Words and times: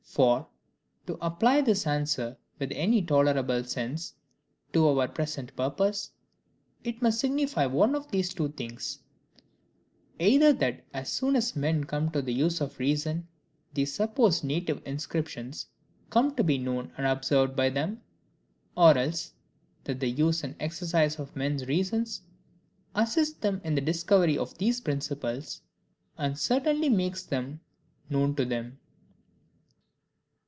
For, 0.13 0.45
to 1.07 1.17
apply 1.21 1.61
this 1.61 1.87
answer 1.87 2.35
with 2.59 2.73
any 2.73 3.01
tolerable 3.01 3.63
sense 3.63 4.13
to 4.73 4.85
our 4.89 5.07
present 5.07 5.55
purpose, 5.55 6.11
it 6.83 7.01
must 7.01 7.21
signify 7.21 7.65
one 7.65 7.95
of 7.95 8.11
these 8.11 8.33
two 8.33 8.49
things: 8.49 8.99
either 10.19 10.51
that 10.51 10.83
as 10.93 11.07
soon 11.07 11.37
as 11.37 11.55
men 11.55 11.85
come 11.85 12.11
to 12.11 12.21
the 12.21 12.33
use 12.33 12.59
of 12.59 12.77
reason 12.77 13.29
these 13.73 13.93
supposed 13.93 14.43
native 14.43 14.81
inscriptions 14.85 15.67
come 16.09 16.35
to 16.35 16.43
be 16.43 16.57
known 16.57 16.91
and 16.97 17.07
observed 17.07 17.55
by 17.55 17.69
them; 17.69 18.01
or 18.75 18.97
else, 18.97 19.31
that 19.85 20.01
the 20.01 20.09
use 20.09 20.43
and 20.43 20.57
exercise 20.59 21.19
of 21.19 21.37
men's 21.37 21.67
reason, 21.67 22.05
assists 22.95 23.37
them 23.39 23.61
in 23.63 23.75
the 23.75 23.79
discovery 23.81 24.37
of 24.37 24.57
these 24.57 24.81
principles, 24.81 25.61
and 26.17 26.37
certainly 26.37 26.89
makes 26.89 27.23
them 27.23 27.61
known 28.09 28.35
to 28.35 28.43
them. 28.43 28.77